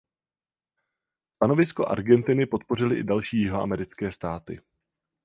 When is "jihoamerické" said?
3.37-4.11